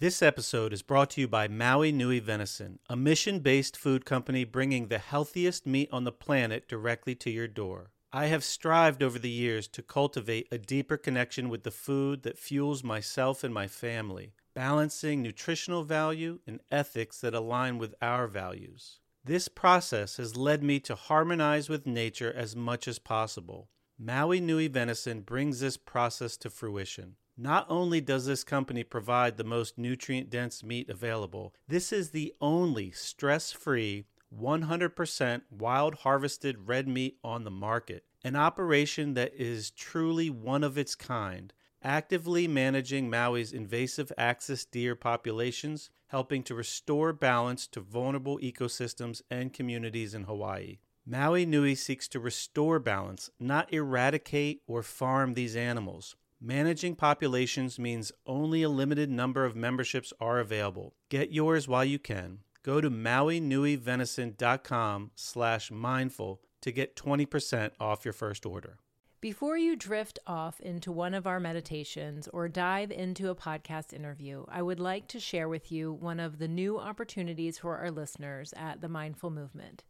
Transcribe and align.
This 0.00 0.22
episode 0.22 0.72
is 0.72 0.82
brought 0.82 1.10
to 1.10 1.20
you 1.20 1.26
by 1.26 1.48
Maui 1.48 1.90
Nui 1.90 2.20
Venison, 2.20 2.78
a 2.88 2.94
mission 2.94 3.40
based 3.40 3.76
food 3.76 4.04
company 4.04 4.44
bringing 4.44 4.86
the 4.86 4.98
healthiest 4.98 5.66
meat 5.66 5.88
on 5.90 6.04
the 6.04 6.12
planet 6.12 6.68
directly 6.68 7.16
to 7.16 7.30
your 7.30 7.48
door. 7.48 7.90
I 8.12 8.26
have 8.26 8.44
strived 8.44 9.02
over 9.02 9.18
the 9.18 9.28
years 9.28 9.66
to 9.66 9.82
cultivate 9.82 10.46
a 10.52 10.58
deeper 10.58 10.96
connection 10.96 11.48
with 11.48 11.64
the 11.64 11.72
food 11.72 12.22
that 12.22 12.38
fuels 12.38 12.84
myself 12.84 13.42
and 13.42 13.52
my 13.52 13.66
family, 13.66 14.34
balancing 14.54 15.20
nutritional 15.20 15.82
value 15.82 16.38
and 16.46 16.60
ethics 16.70 17.20
that 17.22 17.34
align 17.34 17.78
with 17.78 17.96
our 18.00 18.28
values. 18.28 19.00
This 19.24 19.48
process 19.48 20.18
has 20.18 20.36
led 20.36 20.62
me 20.62 20.78
to 20.78 20.94
harmonize 20.94 21.68
with 21.68 21.88
nature 21.88 22.32
as 22.32 22.54
much 22.54 22.86
as 22.86 23.00
possible. 23.00 23.68
Maui 23.98 24.38
Nui 24.38 24.68
Venison 24.68 25.22
brings 25.22 25.58
this 25.58 25.76
process 25.76 26.36
to 26.36 26.50
fruition. 26.50 27.16
Not 27.40 27.66
only 27.68 28.00
does 28.00 28.26
this 28.26 28.42
company 28.42 28.82
provide 28.82 29.36
the 29.36 29.44
most 29.44 29.78
nutrient 29.78 30.28
dense 30.28 30.64
meat 30.64 30.90
available, 30.90 31.54
this 31.68 31.92
is 31.92 32.10
the 32.10 32.34
only 32.40 32.90
stress 32.90 33.52
free, 33.52 34.06
100% 34.36 35.42
wild 35.48 35.94
harvested 35.94 36.66
red 36.68 36.88
meat 36.88 37.16
on 37.22 37.44
the 37.44 37.50
market. 37.52 38.02
An 38.24 38.34
operation 38.34 39.14
that 39.14 39.32
is 39.36 39.70
truly 39.70 40.28
one 40.28 40.64
of 40.64 40.76
its 40.76 40.96
kind, 40.96 41.52
actively 41.80 42.48
managing 42.48 43.08
Maui's 43.08 43.52
invasive 43.52 44.10
axis 44.18 44.64
deer 44.64 44.96
populations, 44.96 45.90
helping 46.08 46.42
to 46.42 46.56
restore 46.56 47.12
balance 47.12 47.68
to 47.68 47.80
vulnerable 47.80 48.40
ecosystems 48.40 49.22
and 49.30 49.52
communities 49.52 50.12
in 50.12 50.24
Hawaii. 50.24 50.78
Maui 51.06 51.46
Nui 51.46 51.76
seeks 51.76 52.08
to 52.08 52.18
restore 52.18 52.80
balance, 52.80 53.30
not 53.38 53.72
eradicate 53.72 54.62
or 54.66 54.82
farm 54.82 55.34
these 55.34 55.54
animals. 55.54 56.16
Managing 56.40 56.94
populations 56.94 57.80
means 57.80 58.12
only 58.24 58.62
a 58.62 58.68
limited 58.68 59.10
number 59.10 59.44
of 59.44 59.56
memberships 59.56 60.12
are 60.20 60.38
available. 60.38 60.94
Get 61.08 61.32
yours 61.32 61.66
while 61.66 61.84
you 61.84 61.98
can. 61.98 62.44
Go 62.62 62.80
to 62.80 62.88
mauinuivenison.com 62.88 65.10
slash 65.16 65.72
mindful 65.72 66.40
to 66.60 66.70
get 66.70 66.94
20% 66.94 67.72
off 67.80 68.04
your 68.04 68.12
first 68.12 68.46
order. 68.46 68.78
Before 69.20 69.58
you 69.58 69.74
drift 69.74 70.20
off 70.28 70.60
into 70.60 70.92
one 70.92 71.12
of 71.12 71.26
our 71.26 71.40
meditations 71.40 72.28
or 72.28 72.48
dive 72.48 72.92
into 72.92 73.30
a 73.30 73.34
podcast 73.34 73.92
interview, 73.92 74.44
I 74.48 74.62
would 74.62 74.78
like 74.78 75.08
to 75.08 75.18
share 75.18 75.48
with 75.48 75.72
you 75.72 75.92
one 75.92 76.20
of 76.20 76.38
the 76.38 76.46
new 76.46 76.78
opportunities 76.78 77.58
for 77.58 77.78
our 77.78 77.90
listeners 77.90 78.54
at 78.56 78.80
the 78.80 78.88
Mindful 78.88 79.30
Movement. 79.30 79.82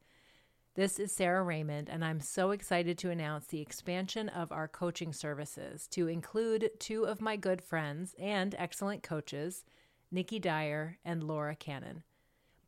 This 0.79 1.01
is 1.01 1.11
Sara 1.11 1.43
Raymond, 1.43 1.89
and 1.91 2.05
I'm 2.05 2.21
so 2.21 2.53
excited 2.53 2.99
to 2.99 3.11
announce 3.11 3.47
the 3.47 3.61
expansion 3.61 4.29
of 4.29 4.53
our 4.53 4.69
coaching 4.69 5.13
services 5.13 5.89
to 5.89 6.07
include 6.07 6.71
two 6.79 7.03
of 7.03 7.21
my 7.21 7.35
good 7.35 7.61
friends 7.61 8.15
and 8.17 8.55
excellent 8.57 9.03
coaches, 9.03 9.65
Nikki 10.13 10.39
Dyer 10.39 10.99
and 11.05 11.25
Laura 11.25 11.57
Cannon. 11.57 12.05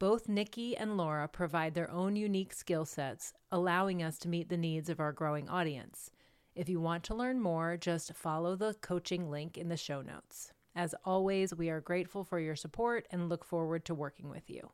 Both 0.00 0.28
Nikki 0.28 0.76
and 0.76 0.96
Laura 0.96 1.28
provide 1.28 1.74
their 1.74 1.88
own 1.88 2.16
unique 2.16 2.52
skill 2.52 2.84
sets, 2.84 3.32
allowing 3.52 4.02
us 4.02 4.18
to 4.18 4.28
meet 4.28 4.48
the 4.48 4.56
needs 4.56 4.88
of 4.88 4.98
our 4.98 5.12
growing 5.12 5.48
audience. 5.48 6.10
If 6.56 6.68
you 6.68 6.80
want 6.80 7.04
to 7.04 7.14
learn 7.14 7.40
more, 7.40 7.76
just 7.76 8.16
follow 8.16 8.56
the 8.56 8.74
coaching 8.80 9.30
link 9.30 9.56
in 9.56 9.68
the 9.68 9.76
show 9.76 10.02
notes. 10.02 10.52
As 10.74 10.96
always, 11.04 11.54
we 11.54 11.70
are 11.70 11.80
grateful 11.80 12.24
for 12.24 12.40
your 12.40 12.56
support 12.56 13.06
and 13.12 13.28
look 13.28 13.44
forward 13.44 13.84
to 13.84 13.94
working 13.94 14.28
with 14.28 14.50
you. 14.50 14.72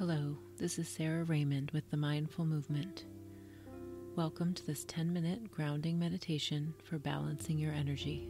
Hello, 0.00 0.34
this 0.56 0.78
is 0.78 0.88
Sara 0.88 1.24
Raymond 1.24 1.72
with 1.72 1.90
the 1.90 1.96
Mindful 1.98 2.46
Movement. 2.46 3.04
Welcome 4.16 4.54
to 4.54 4.66
this 4.66 4.86
10 4.86 5.12
minute 5.12 5.50
grounding 5.50 5.98
meditation 5.98 6.72
for 6.84 6.98
balancing 6.98 7.58
your 7.58 7.74
energy. 7.74 8.26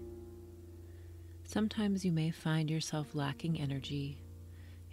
Sometimes 1.44 2.04
you 2.04 2.10
may 2.10 2.32
find 2.32 2.68
yourself 2.68 3.14
lacking 3.14 3.60
energy, 3.60 4.18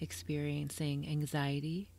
experiencing 0.01 1.07
anxiety, 1.09 1.89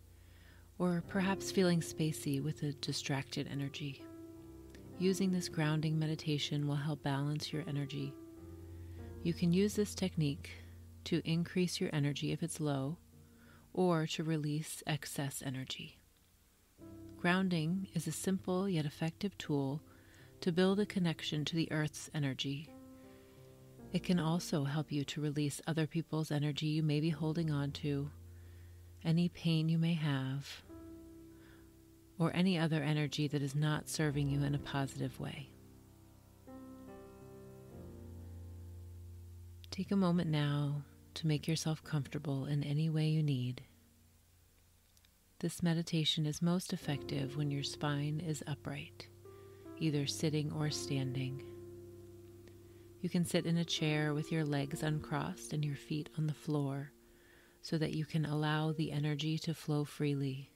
or 0.79 1.03
perhaps 1.09 1.51
feeling 1.51 1.81
spacey 1.81 2.41
with 2.41 2.63
a 2.63 2.71
distracted 2.75 3.49
energy. 3.51 4.01
Using 5.01 5.33
this 5.33 5.49
grounding 5.49 5.99
meditation 5.99 6.69
will 6.69 6.77
help 6.77 7.03
balance 7.03 7.53
your 7.53 7.65
energy. 7.67 8.15
You 9.25 9.35
can 9.35 9.53
use 9.53 9.75
this 9.75 9.97
technique 9.97 10.53
to 11.07 11.21
increase 11.25 11.81
your 11.81 11.91
energy 11.93 12.31
if 12.31 12.45
it's 12.45 12.61
low 12.61 12.97
or 13.79 14.09
to 14.09 14.25
release 14.25 14.83
excess 14.89 15.41
energy. 15.47 16.01
Grounding 17.17 17.87
is 17.95 18.09
a 18.09 18.13
simple 18.13 18.69
yet 18.69 18.85
effective 18.85 19.39
tool 19.39 19.81
to 20.41 20.51
build 20.51 20.81
a 20.81 20.87
connection 20.87 21.45
to 21.45 21.55
the 21.55 21.71
Earth's 21.71 22.11
energy. 22.13 22.69
It 23.93 24.03
can 24.03 24.19
also 24.19 24.65
help 24.65 24.91
you 24.91 25.05
to 25.05 25.21
release 25.21 25.61
other 25.69 25.87
people's 25.87 26.33
energy 26.33 26.67
you 26.67 26.83
may 26.83 26.99
be 26.99 27.11
holding 27.11 27.53
on 27.53 27.71
to, 27.71 28.11
any 29.05 29.29
pain 29.29 29.69
you 29.69 29.79
may 29.79 29.95
have, 29.95 30.65
or 32.19 32.35
any 32.35 32.59
other 32.59 32.83
energy 32.83 33.29
that 33.29 33.43
is 33.43 33.55
not 33.55 33.89
serving 33.89 34.29
you 34.29 34.43
in 34.43 34.57
a 34.57 34.59
positive 34.59 35.21
way. 35.21 35.51
Take 39.71 39.93
a 39.93 39.97
moment 39.97 40.31
now 40.31 40.83
to 41.19 41.27
make 41.27 41.49
yourself 41.49 41.83
comfortable 41.83 42.45
in 42.45 42.63
any 42.63 42.89
way 42.89 43.09
you 43.09 43.25
need. 43.25 43.63
This 45.41 45.65
meditation 45.65 46.27
is 46.27 46.41
most 46.41 46.73
effective 46.73 47.37
when 47.37 47.51
your 47.51 47.65
spine 47.65 48.23
is 48.25 48.45
upright, 48.47 49.09
either 49.81 50.07
sitting 50.07 50.53
or 50.53 50.71
standing. 50.71 51.43
You 53.01 53.09
can 53.09 53.25
sit 53.25 53.47
in 53.47 53.57
a 53.57 53.65
chair 53.65 54.15
with 54.15 54.31
your 54.31 54.45
legs 54.45 54.85
uncrossed 54.85 55.53
and 55.53 55.65
your 55.65 55.75
feet 55.75 56.09
on 56.17 56.29
the 56.29 56.35
floor 56.35 56.93
so 57.63 57.79
that 57.79 57.95
you 57.95 58.05
can 58.05 58.25
allow 58.25 58.71
the 58.71 58.93
energy 58.93 59.39
to 59.39 59.55
flow 59.55 59.85
freely. 59.85 60.53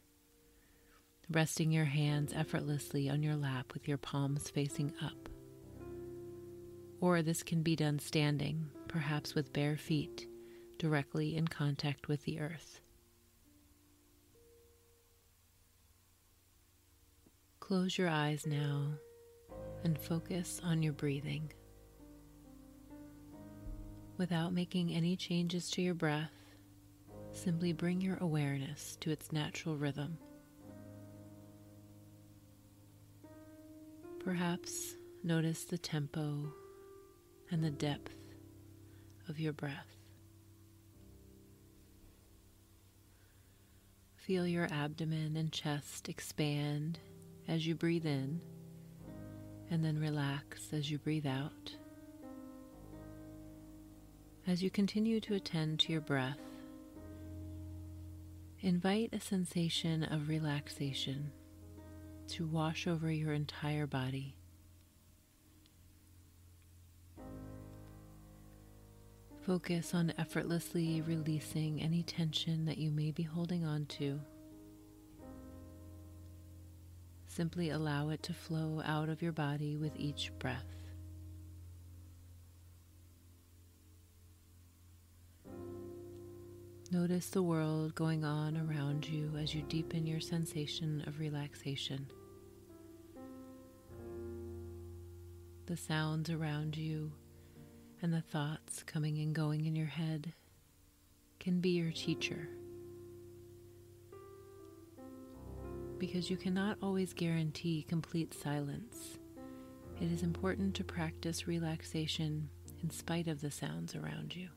Resting 1.28 1.72
your 1.72 1.86
hands 1.86 2.32
effortlessly 2.32 3.10
on 3.10 3.20
your 3.20 3.36
lap 3.36 3.74
with 3.74 3.88
your 3.88 3.98
palms 3.98 4.48
facing 4.48 4.92
up. 5.02 5.28
Or 7.00 7.20
this 7.20 7.42
can 7.42 7.62
be 7.62 7.74
done 7.74 7.98
standing, 7.98 8.66
perhaps 8.86 9.34
with 9.34 9.52
bare 9.52 9.76
feet 9.76 10.28
directly 10.82 11.36
in 11.36 11.46
contact 11.46 12.08
with 12.08 12.24
the 12.24 12.40
earth. 12.40 12.80
Close 17.60 17.96
your 17.96 18.08
eyes 18.08 18.48
now 18.48 18.88
and 19.84 19.96
focus 19.96 20.60
on 20.64 20.82
your 20.82 20.92
breathing. 20.92 21.52
Without 24.18 24.52
making 24.52 24.92
any 24.92 25.14
changes 25.14 25.70
to 25.70 25.82
your 25.82 25.94
breath, 25.94 26.32
simply 27.30 27.72
bring 27.72 28.00
your 28.00 28.16
awareness 28.16 28.96
to 29.02 29.12
its 29.12 29.30
natural 29.30 29.76
rhythm. 29.76 30.18
Perhaps 34.24 34.96
notice 35.22 35.62
the 35.62 35.78
tempo 35.78 36.52
and 37.52 37.62
the 37.62 37.70
depth 37.70 38.16
of 39.28 39.38
your 39.38 39.52
breath. 39.52 39.91
Feel 44.26 44.46
your 44.46 44.68
abdomen 44.70 45.36
and 45.36 45.50
chest 45.50 46.08
expand 46.08 47.00
as 47.48 47.66
you 47.66 47.74
breathe 47.74 48.06
in, 48.06 48.40
and 49.68 49.84
then 49.84 49.98
relax 49.98 50.68
as 50.72 50.88
you 50.88 50.98
breathe 50.98 51.26
out. 51.26 51.74
As 54.46 54.62
you 54.62 54.70
continue 54.70 55.18
to 55.22 55.34
attend 55.34 55.80
to 55.80 55.92
your 55.92 56.00
breath, 56.00 56.38
invite 58.60 59.12
a 59.12 59.20
sensation 59.20 60.04
of 60.04 60.28
relaxation 60.28 61.32
to 62.28 62.46
wash 62.46 62.86
over 62.86 63.10
your 63.10 63.32
entire 63.32 63.88
body. 63.88 64.36
Focus 69.42 69.92
on 69.92 70.12
effortlessly 70.18 71.02
releasing 71.02 71.82
any 71.82 72.04
tension 72.04 72.64
that 72.64 72.78
you 72.78 72.92
may 72.92 73.10
be 73.10 73.24
holding 73.24 73.64
on 73.64 73.86
to. 73.86 74.20
Simply 77.26 77.70
allow 77.70 78.10
it 78.10 78.22
to 78.22 78.32
flow 78.32 78.80
out 78.84 79.08
of 79.08 79.20
your 79.20 79.32
body 79.32 79.76
with 79.76 79.96
each 79.96 80.30
breath. 80.38 80.64
Notice 86.92 87.30
the 87.30 87.42
world 87.42 87.96
going 87.96 88.24
on 88.24 88.56
around 88.56 89.08
you 89.08 89.32
as 89.40 89.52
you 89.52 89.62
deepen 89.62 90.06
your 90.06 90.20
sensation 90.20 91.02
of 91.08 91.18
relaxation. 91.18 92.06
The 95.66 95.76
sounds 95.76 96.30
around 96.30 96.76
you 96.76 97.10
and 98.02 98.12
the 98.12 98.20
thoughts 98.20 98.82
coming 98.82 99.18
and 99.18 99.34
going 99.34 99.64
in 99.64 99.76
your 99.76 99.86
head 99.86 100.32
can 101.38 101.60
be 101.60 101.70
your 101.70 101.92
teacher. 101.92 102.48
because 106.02 106.28
you 106.28 106.36
cannot 106.36 106.76
always 106.82 107.12
guarantee 107.12 107.86
complete 107.88 108.34
silence. 108.34 109.20
It 110.00 110.10
is 110.10 110.24
important 110.24 110.74
to 110.74 110.82
practice 110.82 111.46
relaxation 111.46 112.48
in 112.82 112.90
spite 112.90 113.28
of 113.28 113.40
the 113.40 113.52
sounds 113.52 113.94
around 113.94 114.34
you. 114.34 114.48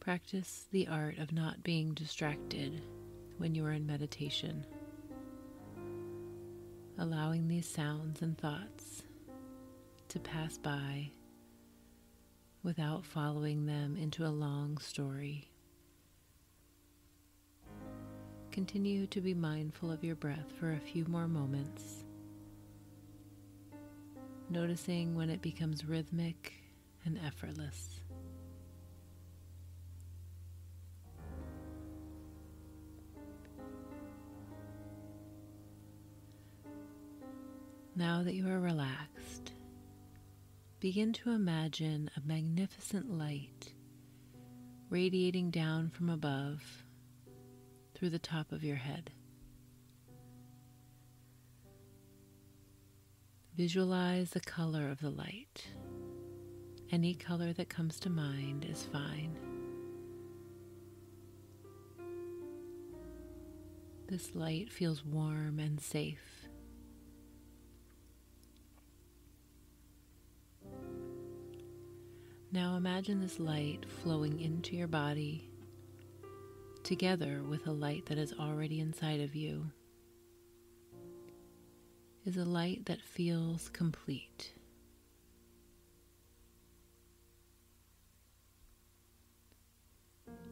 Practice 0.00 0.66
the 0.72 0.88
art 0.88 1.18
of 1.18 1.32
not 1.32 1.62
being 1.62 1.94
distracted 1.94 2.82
when 3.38 3.54
you 3.54 3.64
are 3.64 3.70
in 3.70 3.86
meditation, 3.86 4.66
allowing 6.98 7.46
these 7.46 7.68
sounds 7.68 8.22
and 8.22 8.36
thoughts 8.36 9.04
to 10.08 10.18
pass 10.18 10.58
by 10.58 11.12
without 12.62 13.04
following 13.04 13.66
them 13.66 13.96
into 13.96 14.24
a 14.24 14.28
long 14.28 14.78
story. 14.78 15.48
Continue 18.52 19.06
to 19.06 19.20
be 19.20 19.32
mindful 19.32 19.90
of 19.90 20.02
your 20.04 20.16
breath 20.16 20.52
for 20.58 20.72
a 20.72 20.80
few 20.80 21.04
more 21.06 21.28
moments, 21.28 22.04
noticing 24.48 25.14
when 25.14 25.30
it 25.30 25.40
becomes 25.40 25.84
rhythmic 25.84 26.52
and 27.04 27.18
effortless. 27.24 28.00
Now 37.96 38.22
that 38.22 38.34
you 38.34 38.48
are 38.48 38.58
relaxed, 38.58 39.19
begin 40.80 41.12
to 41.12 41.30
imagine 41.30 42.10
a 42.16 42.26
magnificent 42.26 43.10
light 43.10 43.74
radiating 44.88 45.50
down 45.50 45.90
from 45.90 46.08
above 46.08 46.84
through 47.94 48.08
the 48.08 48.18
top 48.18 48.50
of 48.50 48.64
your 48.64 48.76
head. 48.76 49.10
Visualize 53.54 54.30
the 54.30 54.40
color 54.40 54.88
of 54.88 55.00
the 55.00 55.10
light. 55.10 55.66
Any 56.90 57.12
color 57.12 57.52
that 57.52 57.68
comes 57.68 58.00
to 58.00 58.08
mind 58.08 58.64
is 58.64 58.82
fine. 58.84 59.36
This 64.08 64.34
light 64.34 64.72
feels 64.72 65.04
warm 65.04 65.58
and 65.58 65.78
safe. 65.78 66.39
Now 72.52 72.74
imagine 72.74 73.20
this 73.20 73.38
light 73.38 73.86
flowing 74.02 74.40
into 74.40 74.74
your 74.74 74.88
body 74.88 75.48
together 76.82 77.42
with 77.48 77.68
a 77.68 77.72
light 77.72 78.06
that 78.06 78.18
is 78.18 78.34
already 78.40 78.80
inside 78.80 79.20
of 79.20 79.36
you. 79.36 79.70
Is 82.26 82.36
a 82.36 82.44
light 82.44 82.86
that 82.86 83.00
feels 83.00 83.68
complete. 83.68 84.52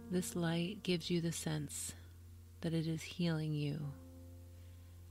This 0.08 0.36
light 0.36 0.84
gives 0.84 1.10
you 1.10 1.20
the 1.20 1.32
sense 1.32 1.94
that 2.60 2.72
it 2.72 2.86
is 2.86 3.02
healing 3.02 3.52
you 3.52 3.80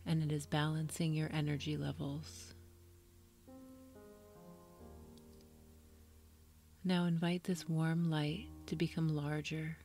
and 0.05 0.23
it 0.23 0.31
is 0.31 0.45
balancing 0.45 1.13
your 1.13 1.29
energy 1.33 1.75
levels. 1.75 2.53
Now 6.87 7.03
invite 7.03 7.43
this 7.43 7.67
warm 7.67 8.09
light 8.09 8.47
to 8.67 8.77
become 8.77 9.13
larger. 9.13 9.75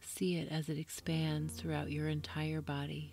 See 0.00 0.36
it 0.36 0.52
as 0.52 0.68
it 0.68 0.78
expands 0.78 1.54
throughout 1.54 1.90
your 1.90 2.06
entire 2.06 2.60
body. 2.60 3.12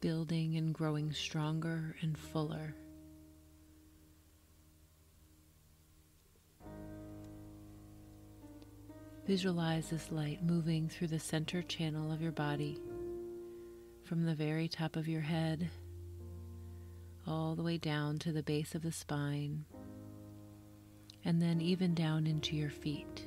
Building 0.00 0.56
and 0.56 0.74
growing 0.74 1.12
stronger 1.12 1.94
and 2.02 2.18
fuller. 2.18 2.74
Visualize 9.24 9.90
this 9.90 10.10
light 10.10 10.42
moving 10.42 10.88
through 10.88 11.08
the 11.08 11.20
center 11.20 11.62
channel 11.62 12.10
of 12.10 12.20
your 12.20 12.32
body 12.32 12.80
from 14.08 14.24
the 14.24 14.34
very 14.34 14.68
top 14.68 14.96
of 14.96 15.06
your 15.06 15.20
head 15.20 15.68
all 17.26 17.54
the 17.54 17.62
way 17.62 17.76
down 17.76 18.18
to 18.18 18.32
the 18.32 18.42
base 18.42 18.74
of 18.74 18.80
the 18.80 18.90
spine, 18.90 19.66
and 21.26 21.42
then 21.42 21.60
even 21.60 21.92
down 21.92 22.26
into 22.26 22.56
your 22.56 22.70
feet. 22.70 23.26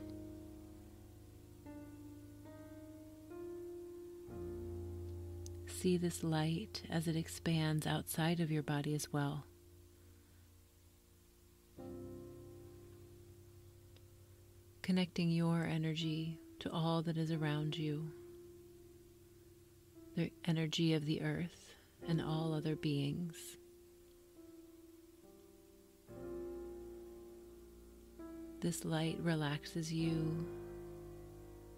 See 5.68 5.98
this 5.98 6.24
light 6.24 6.82
as 6.90 7.08
it 7.08 7.16
expands 7.16 7.86
outside 7.86 8.40
of 8.40 8.52
your 8.52 8.64
body 8.64 8.96
as 8.96 9.14
well. 9.14 9.46
Connecting 14.82 15.30
your 15.30 15.64
energy 15.64 16.40
to 16.60 16.72
all 16.72 17.04
that 17.04 17.18
is 17.18 17.32
around 17.32 17.78
you 17.78 18.12
the 20.16 20.32
energy 20.46 20.94
of 20.94 21.06
the 21.06 21.22
earth 21.22 21.74
and 22.08 22.22
all 22.22 22.54
other 22.54 22.76
beings. 22.76 23.36
This 28.60 28.86
light 28.86 29.18
relaxes 29.22 29.92
you 29.92 30.46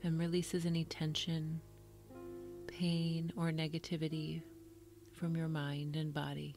and 0.03 0.19
releases 0.19 0.65
any 0.65 0.83
tension, 0.83 1.61
pain, 2.67 3.31
or 3.37 3.51
negativity 3.51 4.41
from 5.13 5.37
your 5.37 5.47
mind 5.47 5.95
and 5.95 6.13
body. 6.13 6.55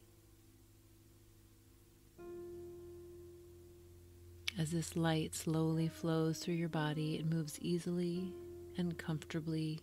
As 4.58 4.70
this 4.70 4.96
light 4.96 5.34
slowly 5.34 5.86
flows 5.86 6.38
through 6.38 6.54
your 6.54 6.70
body, 6.70 7.16
it 7.16 7.26
moves 7.26 7.60
easily 7.60 8.32
and 8.78 8.96
comfortably, 8.96 9.82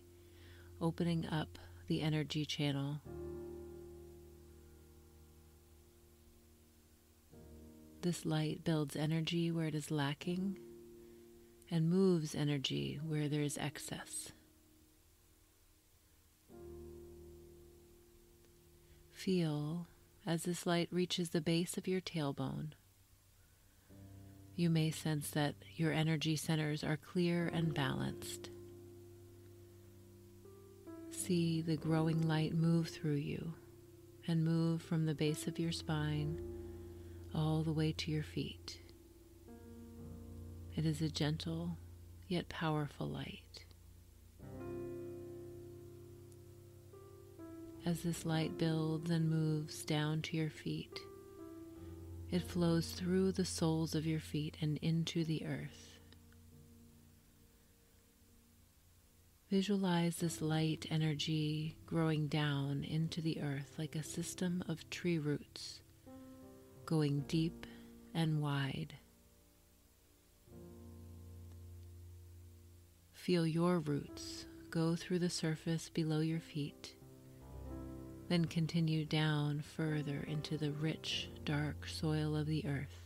opening 0.82 1.28
up 1.28 1.60
the 1.88 2.02
energy 2.02 2.46
channel. 2.46 3.02
This 8.02 8.26
light 8.26 8.64
builds 8.64 8.96
energy 8.96 9.52
where 9.52 9.68
it 9.68 9.76
is 9.76 9.90
lacking 9.90 10.58
and 11.72 11.90
moves 11.90 12.36
energy 12.36 13.00
where 13.06 13.30
there 13.30 13.42
is 13.42 13.58
excess. 13.58 14.32
Feel 19.12 19.88
as 20.26 20.44
this 20.44 20.66
light 20.66 20.90
reaches 20.92 21.30
the 21.30 21.42
base 21.42 21.78
of 21.78 21.88
your 21.88 22.02
tailbone. 22.02 22.74
You 24.56 24.70
may 24.70 24.92
sense 24.92 25.30
that 25.32 25.56
your 25.76 25.94
energy 25.94 26.36
centers 26.36 26.84
are 26.84 26.98
clear 26.98 27.48
and 27.48 27.74
balanced 27.74 28.50
see 31.24 31.62
the 31.62 31.78
growing 31.78 32.28
light 32.28 32.54
move 32.54 32.90
through 32.90 33.16
you 33.16 33.54
and 34.28 34.44
move 34.44 34.82
from 34.82 35.06
the 35.06 35.14
base 35.14 35.48
of 35.48 35.58
your 35.58 35.72
spine 35.72 36.38
all 37.34 37.64
the 37.64 37.72
way 37.72 37.94
to 37.94 38.12
your 38.12 38.24
feet. 38.24 38.78
It 40.76 40.86
is 40.86 41.02
a 41.02 41.08
gentle 41.08 41.78
yet 42.28 42.50
powerful 42.50 43.08
light. 43.08 43.64
As 47.86 48.02
this 48.02 48.26
light 48.26 48.58
builds 48.58 49.10
and 49.10 49.30
moves 49.30 49.86
down 49.86 50.22
to 50.24 50.36
your 50.36 50.50
feet, 50.50 51.00
it 52.32 52.44
flows 52.44 52.92
through 52.92 53.32
the 53.32 53.46
soles 53.46 53.96
of 53.96 54.06
your 54.06 54.20
feet 54.20 54.58
and 54.60 54.78
into 54.82 55.24
the 55.24 55.46
earth. 55.46 55.93
Visualize 59.54 60.16
this 60.16 60.42
light 60.42 60.88
energy 60.90 61.76
growing 61.86 62.26
down 62.26 62.84
into 62.84 63.22
the 63.22 63.40
earth 63.40 63.76
like 63.78 63.96
a 63.96 64.02
system 64.02 64.64
of 64.68 64.90
tree 64.90 65.20
roots, 65.20 65.80
going 66.88 67.24
deep 67.28 67.68
and 68.16 68.42
wide. 68.42 68.96
Feel 73.12 73.46
your 73.46 73.78
roots 73.78 74.48
go 74.72 74.96
through 74.96 75.20
the 75.20 75.30
surface 75.30 75.88
below 75.88 76.22
your 76.22 76.40
feet, 76.40 76.96
then 78.30 78.46
continue 78.46 79.06
down 79.06 79.62
further 79.62 80.26
into 80.28 80.58
the 80.58 80.72
rich, 80.72 81.30
dark 81.46 81.88
soil 81.88 82.36
of 82.36 82.48
the 82.48 82.66
earth. 82.66 83.03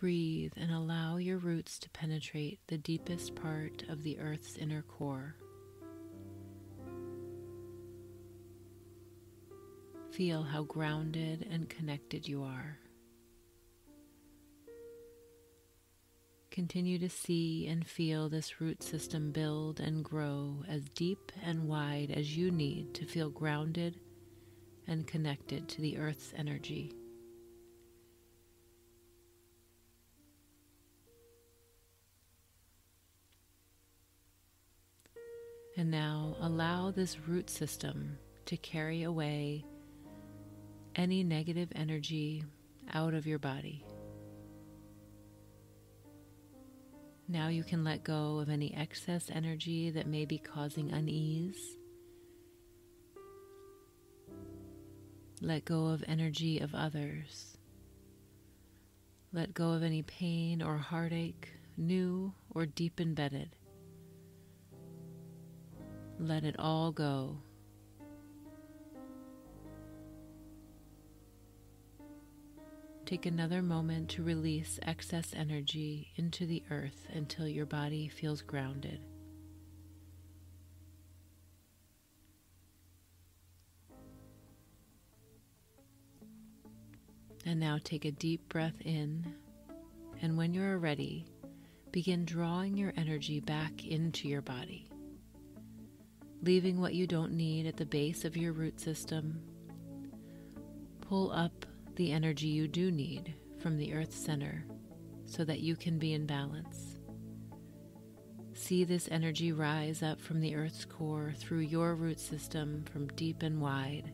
Breathe 0.00 0.54
and 0.56 0.72
allow 0.72 1.18
your 1.18 1.36
roots 1.36 1.78
to 1.80 1.90
penetrate 1.90 2.58
the 2.68 2.78
deepest 2.78 3.34
part 3.34 3.84
of 3.90 4.02
the 4.02 4.18
earth's 4.18 4.56
inner 4.56 4.80
core. 4.80 5.36
Feel 10.10 10.42
how 10.42 10.62
grounded 10.62 11.46
and 11.50 11.68
connected 11.68 12.26
you 12.26 12.42
are. 12.42 12.78
Continue 16.50 16.98
to 16.98 17.10
see 17.10 17.66
and 17.66 17.86
feel 17.86 18.30
this 18.30 18.58
root 18.58 18.82
system 18.82 19.32
build 19.32 19.80
and 19.80 20.02
grow 20.02 20.64
as 20.66 20.88
deep 20.94 21.30
and 21.44 21.68
wide 21.68 22.10
as 22.10 22.34
you 22.34 22.50
need 22.50 22.94
to 22.94 23.04
feel 23.04 23.28
grounded 23.28 24.00
and 24.86 25.06
connected 25.06 25.68
to 25.68 25.82
the 25.82 25.98
earth's 25.98 26.32
energy. 26.34 26.90
And 35.80 35.90
now 35.90 36.36
allow 36.42 36.90
this 36.90 37.18
root 37.26 37.48
system 37.48 38.18
to 38.44 38.58
carry 38.58 39.04
away 39.04 39.64
any 40.94 41.24
negative 41.24 41.72
energy 41.74 42.44
out 42.92 43.14
of 43.14 43.26
your 43.26 43.38
body. 43.38 43.82
Now 47.28 47.48
you 47.48 47.64
can 47.64 47.82
let 47.82 48.04
go 48.04 48.40
of 48.40 48.50
any 48.50 48.74
excess 48.74 49.30
energy 49.32 49.88
that 49.92 50.06
may 50.06 50.26
be 50.26 50.36
causing 50.36 50.90
unease. 50.92 51.78
Let 55.40 55.64
go 55.64 55.86
of 55.86 56.04
energy 56.06 56.58
of 56.58 56.74
others. 56.74 57.56
Let 59.32 59.54
go 59.54 59.70
of 59.70 59.82
any 59.82 60.02
pain 60.02 60.60
or 60.60 60.76
heartache, 60.76 61.48
new 61.78 62.34
or 62.50 62.66
deep 62.66 63.00
embedded. 63.00 63.56
Let 66.22 66.44
it 66.44 66.56
all 66.58 66.92
go. 66.92 67.38
Take 73.06 73.24
another 73.24 73.62
moment 73.62 74.10
to 74.10 74.22
release 74.22 74.78
excess 74.82 75.32
energy 75.34 76.12
into 76.16 76.44
the 76.44 76.62
earth 76.70 77.06
until 77.14 77.48
your 77.48 77.64
body 77.64 78.06
feels 78.08 78.42
grounded. 78.42 79.00
And 87.46 87.58
now 87.58 87.78
take 87.82 88.04
a 88.04 88.12
deep 88.12 88.46
breath 88.50 88.78
in, 88.84 89.34
and 90.20 90.36
when 90.36 90.52
you 90.52 90.62
are 90.62 90.78
ready, 90.78 91.24
begin 91.92 92.26
drawing 92.26 92.76
your 92.76 92.92
energy 92.98 93.40
back 93.40 93.86
into 93.86 94.28
your 94.28 94.42
body, 94.42 94.89
leaving 96.42 96.80
what 96.80 96.94
you 96.94 97.06
don't 97.06 97.32
need 97.32 97.66
at 97.66 97.76
the 97.76 97.86
base 97.86 98.24
of 98.24 98.36
your 98.36 98.52
root 98.52 98.80
system. 98.80 99.40
Pull 101.00 101.30
up 101.32 101.66
the 101.96 102.12
energy 102.12 102.46
you 102.46 102.66
do 102.66 102.90
need 102.90 103.34
from 103.58 103.76
the 103.76 103.92
Earth 103.92 104.14
center 104.14 104.64
so 105.26 105.44
that 105.44 105.60
you 105.60 105.76
can 105.76 105.98
be 105.98 106.14
in 106.14 106.26
balance. 106.26 106.98
See 108.54 108.84
this 108.84 109.08
energy 109.10 109.52
rise 109.52 110.02
up 110.02 110.20
from 110.20 110.40
the 110.40 110.54
Earth's 110.54 110.84
core 110.84 111.34
through 111.38 111.60
your 111.60 111.94
root 111.94 112.20
system 112.20 112.84
from 112.92 113.08
deep 113.08 113.42
and 113.42 113.60
wide. 113.60 114.12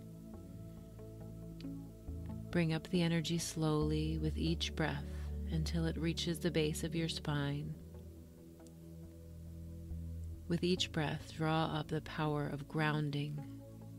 Bring 2.51 2.73
up 2.73 2.89
the 2.89 3.03
energy 3.03 3.39
slowly 3.39 4.19
with 4.19 4.37
each 4.37 4.75
breath 4.75 5.05
until 5.53 5.85
it 5.87 5.99
reaches 5.99 6.39
the 6.39 6.51
base 6.51 6.85
of 6.85 6.95
your 6.95 7.09
spine. 7.09 7.75
With 10.49 10.63
each 10.63 10.93
breath, 10.93 11.33
draw 11.37 11.65
up 11.65 11.89
the 11.89 12.01
power 12.03 12.47
of 12.47 12.69
grounding, 12.69 13.39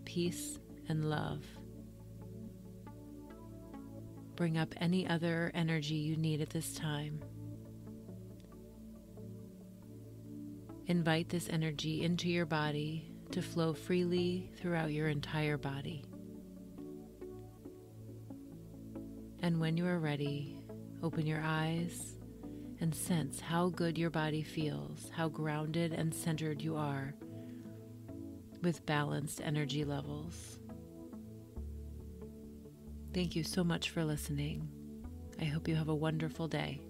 peace, 0.05 0.59
and 0.87 1.09
love. 1.09 1.43
Bring 4.37 4.57
up 4.57 4.73
any 4.77 5.07
other 5.07 5.51
energy 5.53 5.95
you 5.95 6.15
need 6.15 6.41
at 6.41 6.49
this 6.49 6.73
time. 6.73 7.19
Invite 10.85 11.27
this 11.27 11.49
energy 11.49 12.03
into 12.03 12.29
your 12.29 12.45
body 12.45 13.11
to 13.31 13.41
flow 13.41 13.73
freely 13.73 14.49
throughout 14.61 14.93
your 14.93 15.09
entire 15.09 15.57
body. 15.57 16.05
And 19.41 19.59
when 19.59 19.75
you 19.75 19.85
are 19.85 19.99
ready, 19.99 20.61
open 21.03 21.27
your 21.27 21.41
eyes 21.43 22.16
and 22.79 22.93
sense 22.93 23.39
how 23.39 23.69
good 23.69 23.97
your 23.97 24.09
body 24.09 24.43
feels, 24.43 25.09
how 25.15 25.29
grounded 25.29 25.93
and 25.93 26.13
centered 26.13 26.61
you 26.61 26.75
are 26.75 27.13
with 28.61 28.85
balanced 28.85 29.41
energy 29.43 29.83
levels. 29.83 30.59
Thank 33.13 33.35
you 33.35 33.43
so 33.43 33.63
much 33.63 33.89
for 33.89 34.03
listening. 34.03 34.69
I 35.39 35.45
hope 35.45 35.67
you 35.67 35.75
have 35.75 35.89
a 35.89 35.95
wonderful 35.95 36.47
day. 36.47 36.81